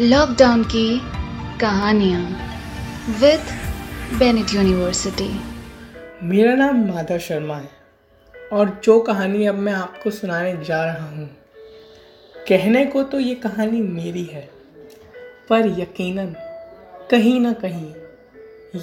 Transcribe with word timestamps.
Lockdown 0.00 0.62
की 0.64 0.98
कहानियाँ 1.60 2.22
with 3.20 3.44
Bennett 4.18 4.54
university 4.54 5.28
मेरा 6.22 6.54
नाम 6.54 6.84
माधव 6.86 7.18
शर्मा 7.18 7.56
है 7.56 7.70
और 8.52 8.80
जो 8.84 8.98
कहानी 9.00 9.46
अब 9.46 9.54
मैं 9.54 9.72
आपको 9.72 10.10
सुनाने 10.10 10.52
जा 10.64 10.84
रहा 10.84 11.06
हूँ, 11.06 11.26
कहने 12.48 12.84
को 12.86 13.02
तो 13.02 13.20
ये 13.20 13.34
कहानी 13.34 13.80
मेरी 13.80 14.24
है, 14.24 14.48
पर 15.48 15.80
यकीनन 15.80 16.34
कहीं 17.10 17.40
ना 17.40 17.52
कहीं 17.52 17.92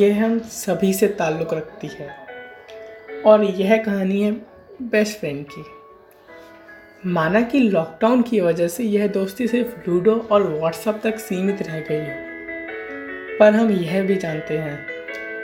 यह 0.00 0.24
हम 0.24 0.38
सभी 0.38 0.92
से 0.94 1.08
ताल्लुक़ 1.08 1.54
रखती 1.54 1.90
है 1.94 2.10
और 3.26 3.44
यह 3.44 3.76
कहानी 3.82 4.22
है 4.22 4.32
बेस्ट 4.82 5.18
फ्रेंड 5.18 5.44
की। 5.50 5.64
माना 7.06 7.40
कि 7.40 7.58
लॉकडाउन 7.60 8.22
की 8.22 8.40
वजह 8.40 8.68
से 8.68 8.84
यह 8.84 9.06
दोस्ती 9.06 9.46
सिर्फ़ 9.48 9.90
लूडो 9.90 10.14
और 10.30 10.42
व्हाट्सएप 10.42 11.00
तक 11.04 11.18
सीमित 11.18 11.62
रह 11.62 11.80
गई 11.80 11.94
है। 11.94 12.16
पर 13.38 13.54
हम 13.54 13.70
यह 13.70 14.02
भी 14.02 14.16
जानते 14.16 14.58
हैं 14.58 14.86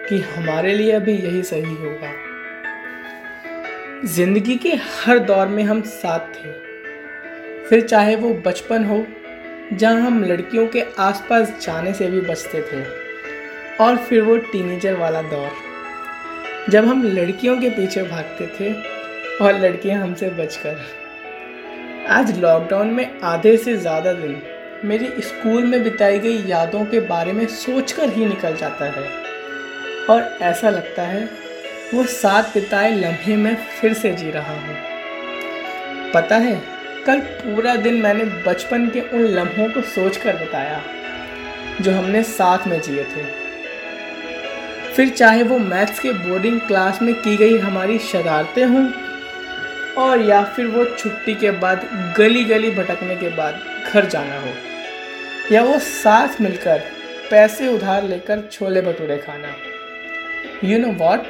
कि 0.09 0.19
हमारे 0.19 0.75
लिए 0.75 0.93
अभी 0.93 1.13
यही 1.13 1.43
सही 1.43 1.75
होगा। 1.75 2.11
ज़िंदगी 4.05 4.57
के 4.57 4.69
हर 4.69 5.19
दौर 5.19 5.47
में 5.47 5.63
हम 5.65 5.81
साथ 5.83 6.21
थे। 6.21 6.53
फिर 7.69 7.81
चाहे 7.81 8.17
वो 8.17 8.35
बचपन 8.35 8.85
हो, 8.85 9.07
जहाँ 9.73 10.01
हम 10.01 10.25
लड़कियों 10.25 10.67
के 10.67 10.83
आसपास 10.99 11.67
जाने 11.67 11.93
से 11.93 12.11
भी 12.11 12.21
बचते 12.21 12.63
थे, 12.63 12.83
और 13.85 13.97
फिर 13.97 14.23
वो 14.23 14.37
टीनेजर 14.37 14.97
वाला 14.97 15.23
दौर। 15.23 15.51
जब 16.71 16.85
हम 16.85 17.03
लड़कियों 17.05 17.57
के 17.61 17.71
पीछे 17.71 18.03
भागते 18.03 18.47
थे, 18.47 18.73
और 19.45 19.61
लड़कियाँ 19.61 20.03
हमसे 20.03 20.31
बचकर 20.31 21.06
आज 22.07 22.39
लॉकडाउन 22.39 22.87
में 22.87 23.21
आधे 23.21 23.57
से 23.57 23.77
ज़्यादा 23.77 24.13
दिन 24.13 24.37
मेरी 24.85 25.07
स्कूल 25.23 25.65
में 25.65 25.83
बिताई 25.85 26.19
गई 26.19 26.43
यादों 26.43 26.85
के 26.85 27.01
बारे 27.01 27.33
में 27.33 27.47
सोचकर 27.47 28.11
ही 28.11 28.27
निकल 28.27 28.57
जाता 28.57 28.85
है। 28.85 29.03
और 30.11 30.23
ऐसा 30.43 30.71
लगता 30.71 31.03
है, 31.03 31.25
वो 31.95 32.05
साथ 32.05 32.53
बिताए 32.55 32.91
लम्हे 32.91 33.37
में 33.37 33.55
फिर 33.81 33.95
से 33.95 34.13
जी 34.13 34.31
रहा 34.31 34.53
हूँ। 34.53 34.77
पता 36.13 36.37
है, 36.37 36.55
कल 37.07 37.21
पूरा 37.21 37.75
दिन 37.77 38.01
मैंने 38.03 38.25
बचपन 38.47 38.89
के 38.89 39.01
उन 39.01 39.25
लम्हों 39.29 39.69
को 39.69 39.81
सोच 39.89 40.17
कर 40.17 40.37
बताया, 40.37 40.81
जो 41.81 41.93
हमने 41.93 42.23
साथ 42.23 42.67
में 42.69 42.81
जिए 42.81 43.05
थे। 43.07 43.25
फिर 44.95 45.09
चाहे 45.09 45.43
वो 45.43 45.59
मैथ्स 45.59 45.99
के 46.01 46.13
बोर्डिंग 46.13 46.61
क्लास 46.61 47.03
में 47.03 47.15
की 47.15 47.37
गई 47.37 47.59
हमारी 47.59 47.99
शरारतें 47.99 48.65
हों 48.65 48.85
और 49.99 50.21
या 50.21 50.43
फिर 50.45 50.67
वो 50.67 50.85
छुट्टी 50.85 51.35
के 51.35 51.51
बाद 51.51 51.89
गली 52.17 52.45
गली 52.45 52.71
भटकने 52.71 53.17
के 53.17 53.29
बाद 53.29 53.61
घर 53.93 54.07
जाना 54.07 54.41
हो। 54.41 54.49
या 55.53 55.63
वो 55.63 55.79
साथ 55.79 56.41
मिलकर 56.41 56.83
पैसे 57.31 57.69
उधार 57.69 58.03
लेकर 58.03 58.49
छोले 58.53 58.81
भटूरे 58.81 59.17
खाना। 59.17 59.49
यू 60.65 60.79
नो 60.79 60.89
वॉट 60.89 61.21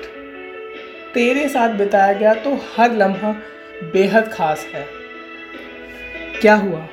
तेरे 1.14 1.48
साथ 1.48 1.68
बिताया 1.68 2.12
गया 2.12 2.34
तो 2.34 2.60
हर 2.76 2.92
लम्हा 2.92 3.32
बेहद 3.82 4.28
खास 4.32 4.66
है। 4.74 4.86
क्या 6.40 6.54
हुआ? 6.54 6.88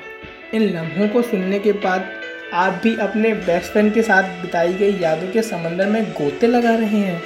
इन 0.54 0.62
लम्हों 0.62 1.08
को 1.08 1.22
सुनने 1.22 1.58
के 1.58 1.72
बाद 1.72 2.12
आप 2.52 2.80
भी 2.82 2.96
अपने 2.96 3.34
बेस्ट 3.34 3.72
फ्रेंड 3.72 3.94
के 3.94 4.02
साथ 4.02 4.22
बिताई 4.22 4.72
गई 4.72 4.98
यादों 4.98 5.28
के 5.28 5.42
समंदर 5.42 5.86
में 5.86 6.04
गोते 6.12 6.46
लगा 6.46 6.74
रहे 6.74 6.98
हैं। 6.98 7.22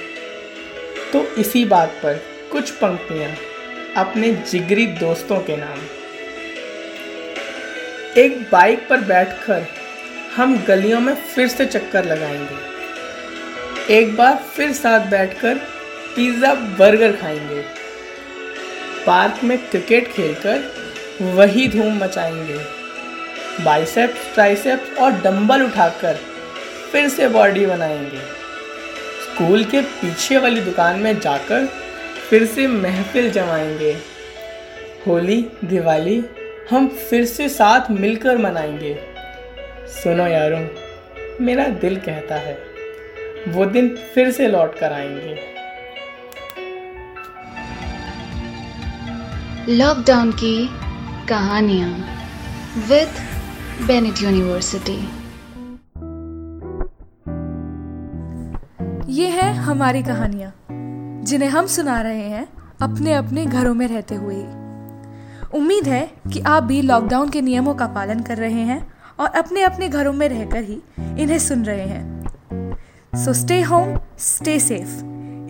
तो 1.12 1.26
इसी 1.38 1.64
बात 1.64 1.88
पर 1.88 2.20
कुछ 2.52 2.70
पंक्तियाँ 2.70 3.30
अपने 3.98 4.30
जिगरी 4.50 4.86
दोस्तों 4.86 5.38
के 5.40 5.56
नाम। 5.56 5.78
एक 8.16 8.38
बाइक 8.52 8.86
पर 8.88 9.00
बैठकर 9.00 9.66
हम 10.36 10.56
गलियों 10.64 11.00
में 11.00 11.14
फिर 11.14 11.48
से 11.48 11.66
चक्कर 11.66 12.04
लगाएँगे। 12.04 13.94
एक 13.94 14.14
बार 14.16 14.36
फिर 14.54 14.72
साथ 14.72 15.06
बैठकर 15.10 15.54
पिज़्ज़ा, 16.16 16.54
बर्गर 16.54 17.12
खाएँगे। 17.12 17.62
पार्क 19.06 19.44
में 19.44 19.58
क्रिकेट 19.58 20.12
खेलकर 20.12 20.62
वही 21.20 21.68
धूम 21.68 21.98
मचाएँगे। 22.04 22.58
बाइसेप्स, 23.64 24.34
ट्राइसेप्स 24.34 24.98
और 24.98 25.12
डंबल 25.22 25.62
उठाकर 25.62 26.18
फिर 26.92 27.08
से 27.08 27.28
बॉडी 27.28 27.66
बनाएँगे। 27.66 28.20
स्कूल 29.24 29.64
के 29.64 29.80
पीछे 29.80 30.38
वाली 30.38 30.60
दुकान 30.60 30.98
में 30.98 31.18
जाकर 31.20 31.68
फिर 32.30 32.44
से 32.46 32.66
महफिल 32.66 33.30
जमाएँगे। 33.30 33.92
होली 35.06 35.40
दिवाली 35.64 36.22
हम 36.70 36.88
फिर 36.88 37.24
से 37.24 37.48
साथ 37.48 37.90
मिलकर 37.90 38.38
मनाएँगे। 38.38 38.94
सुनो 39.92 40.26
यारों 40.26 40.60
मेरा 41.40 41.66
दिल 41.82 41.96
कहता 42.00 42.36
है 42.36 42.56
वो 43.48 43.66
दिन 43.66 43.88
फिर 44.14 44.30
से 44.30 44.48
लौट 44.48 44.78
कर 44.78 44.92
आएँगे। 44.92 45.36
लॉकडाउन 49.68 50.32
की 50.32 50.68
कहानियाँ 51.28 51.90
विद 52.88 53.08
बेनेट 53.86 54.22
यूनिवर्सिटी 54.22 55.00
ये 59.12 59.28
है 59.30 59.52
हमारी 59.54 60.02
कहानियाँ। 60.02 60.52
जिन्हें 61.28 61.48
हम 61.48 61.66
सुना 61.66 62.00
रहे 62.00 62.28
हैं, 62.28 62.48
अपने 62.80 63.12
अपने 63.12 63.46
घरों 63.46 63.74
में 63.74 63.88
रहते 63.88 64.14
हुए 64.14 64.36
उम्मीद 65.54 65.88
है 65.88 66.10
कि 66.32 66.40
आप 66.40 66.62
भी 66.62 66.82
लॉकडाउन 66.82 67.28
के 67.28 67.40
नियमों 67.40 67.74
का 67.74 67.86
पालन 67.86 68.20
कर 68.20 68.36
रहे 68.36 68.62
हैं 68.62 68.92
और 69.20 69.28
अपने 69.28 69.62
अपने 69.62 69.88
घरों 69.88 70.12
में 70.12 70.28
रहकर 70.28 70.64
ही 70.64 70.82
इन्हें 70.98 71.38
सुन 71.38 71.64
रहे 71.64 71.86
हैं। 71.86 72.28
So 73.14 73.32
stay 73.32 73.62
home 73.62 73.98
stay 74.18 74.60
safe 74.60 75.04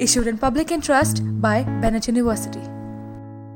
Issued 0.04 0.26
in 0.26 0.36
public 0.36 0.68
interest 0.68 1.20
by 1.20 1.64
Bennett 1.64 2.10
University. 2.10 2.77